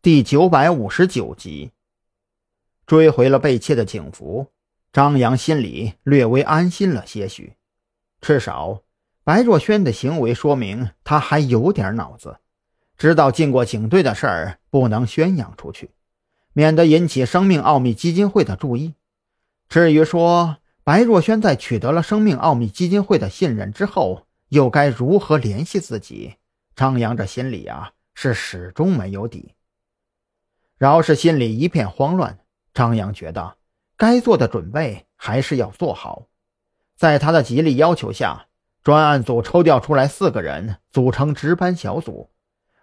[0.00, 1.72] 第九百五十九集，
[2.86, 4.46] 追回了被窃的警服，
[4.92, 7.54] 张扬心里略微安心了些许。
[8.20, 8.82] 至少，
[9.24, 12.38] 白若萱的行为说明他还有点脑子，
[12.96, 15.90] 知道进过警队的事儿不能宣扬出去，
[16.52, 18.94] 免得引起生命奥秘基金会的注意。
[19.68, 26.36] 至于说白若萱在取得了生命奥秘基金会的信任之后，又该如何联系自己？
[26.76, 29.56] 张扬这心里啊，是始终没有底。
[30.78, 32.38] 饶是心里一片慌乱，
[32.72, 33.56] 张扬觉得
[33.96, 36.28] 该做的准备还是要做好。
[36.96, 38.46] 在他的极力要求下，
[38.84, 42.30] 专案组抽调出来四个人组成值班小组，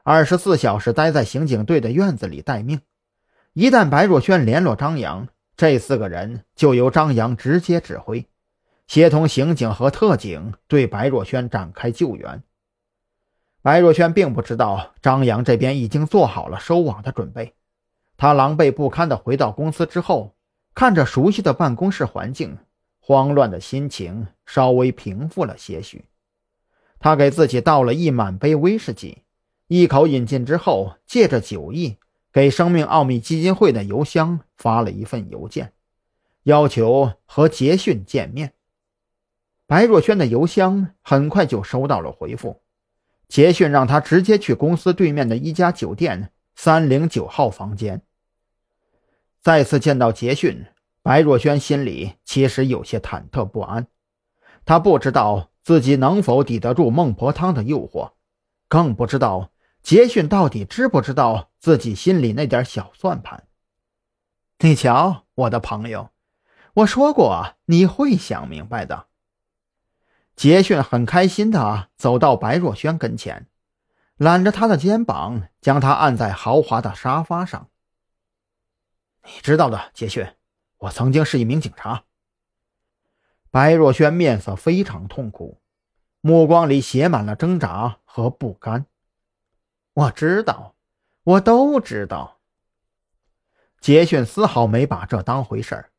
[0.04, 2.82] 二十四小时待在刑警队的院子里待命。
[3.54, 8.27] 一旦白若萱联络张扬，这四个人就由张扬直接指挥，
[8.88, 12.44] 协同刑警和特警对白若萱展开救援。
[13.62, 17.55] 白若萱并不知道张扬这边已经做好了收网的准备。
[18.18, 20.36] 他狼狈不堪地回到公司之后，
[20.74, 22.58] 看着熟悉的办公室环境，
[22.99, 26.05] 慌乱的心情稍微平复了些许。
[26.99, 29.24] 他给自己倒了一满杯威士忌，
[29.68, 31.98] 一口饮尽之后，借着酒意，
[32.32, 35.74] 给生命奥秘基金会的邮箱发了一份邮件，
[36.43, 38.54] 要求和杰逊见面。
[39.68, 42.62] 白若萱的邮箱很快就收到了回复，
[43.27, 46.32] 杰逊让他直接去公司对面的一家酒店。
[46.56, 48.02] 三零九号房间。
[49.42, 50.66] 再次见到杰逊，
[51.04, 53.88] 白若萱心里其实有些忐忑不安。
[54.66, 58.14] 她不知道自己能否抵得住孟婆汤的诱惑，
[58.68, 59.52] 更不知道
[59.84, 63.48] 杰逊到底知不知道自己心里那点小算盘。
[64.59, 66.09] 你瞧，我的朋友，
[66.74, 69.08] 我说过你会想明白的。
[70.36, 73.48] 杰逊很开心的走到白若萱跟前。
[74.18, 77.69] 揽着他的肩膀，将他按在豪华的沙发上。
[79.24, 80.25] 你知道的，杰逊，
[80.78, 82.03] 我曾经是一名警察。
[83.52, 85.62] 白若萱面色非常痛苦，
[86.22, 88.86] 目光里写满了挣扎和不甘。
[89.94, 90.76] 我知道，
[91.24, 92.40] 我都知道。
[93.82, 95.92] 杰逊丝毫没把这当回事儿，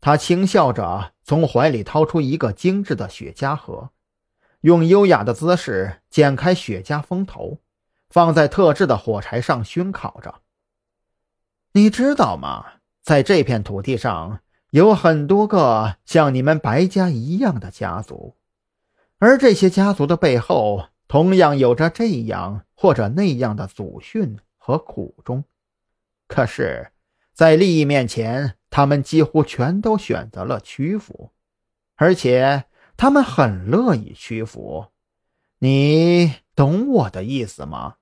[0.00, 3.90] 他轻笑着从怀里掏出一个精致的雪茄盒。
[4.62, 7.58] 用优雅的姿势剪开雪茄封头，
[8.08, 10.36] 放在特制的火柴上熏烤着。
[11.72, 12.74] 你知道吗？
[13.02, 14.40] 在这片土地上
[14.70, 18.36] 有很多个像你们白家一样的家族，
[19.18, 25.42] 而这些家族的背后同样有着这样或者那样的祖训和苦衷。
[26.28, 26.92] 可是，
[27.32, 31.32] 在利益面前，他们几乎全都选择了屈服，
[31.96, 32.66] 而且。
[32.96, 34.86] 他们很乐意屈服，
[35.58, 37.96] 你懂我的意思吗？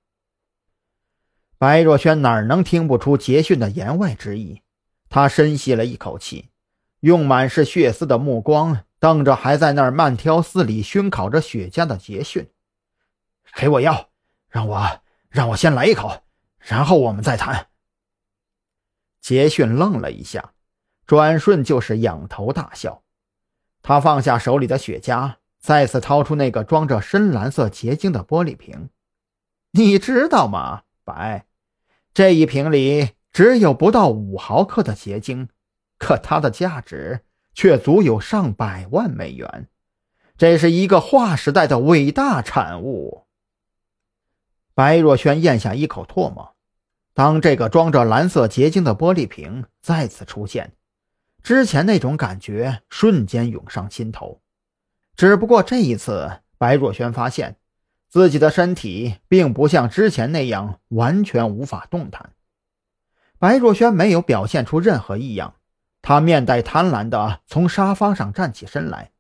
[1.59, 4.63] 白若萱哪能听不出杰逊的言外之意？
[5.09, 6.51] 他深吸了一口气，
[7.01, 12.51] 用满是血丝的目光瞪着还在那儿慢条斯理熏烤着雪茄的杰逊
[13.57, 14.11] ：“给我药，
[14.49, 16.23] 让我让我先来一口，
[16.59, 17.69] 然后我们再谈。”
[19.21, 20.53] 杰逊愣了一下，
[21.07, 23.03] 转瞬就是仰头大笑。
[23.83, 28.91] 他放下手里的雪茄，再次掏出那个装着深蓝色结晶的玻璃瓶。
[29.73, 31.47] 你知道吗，白？
[32.13, 35.49] 这一瓶里只有不到五毫克的结晶，
[35.99, 37.25] 可它的价值
[37.55, 39.69] 却足有上百万美元。
[40.37, 43.27] 这是一个划时代的伟大产物。
[44.75, 46.55] 白若萱咽下一口唾沫。
[47.13, 50.73] 当这个装着蓝色结晶的玻璃瓶再次出现。
[51.43, 54.41] 之前那种感觉瞬间涌上心头，
[55.17, 57.57] 只不过这一次，白若萱发现
[58.09, 62.33] 自己的身体并不像之前那样完全无法动弹。
[63.39, 65.55] 白若萱没有表现出任何异样，
[66.03, 69.11] 她面带贪婪地从沙发上站起身来，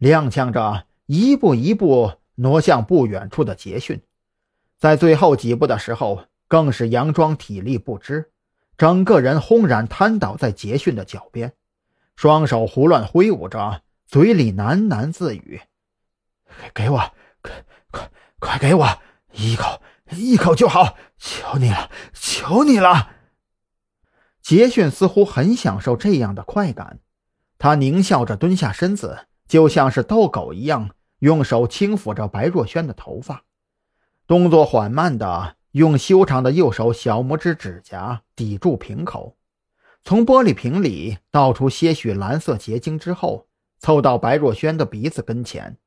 [0.00, 4.00] 踉跄着一步一步挪向不远处的杰逊，
[4.78, 8.30] 在最后几步的时候，更是佯装体力不支，
[8.78, 11.52] 整个人轰然瘫倒在杰逊的脚边。
[12.16, 15.60] 双手胡乱挥舞着，嘴里喃喃自语
[16.72, 16.98] ：“给我，
[17.42, 18.98] 快快快给我
[19.32, 23.10] 一口，一口就好，求你了，求你了。”
[24.40, 27.00] 杰逊似乎很享受这样的快感，
[27.58, 33.42] 他狞笑着蹲下身子，就像是逗狗一样，用手轻抚着白若萱的头发，
[34.26, 39.36] 动作缓慢的用修长的右手小拇指指甲抵住瓶口。
[40.06, 43.48] 从玻璃瓶里倒出些许蓝色结晶之后，
[43.78, 45.78] 凑到白若萱的鼻子跟前，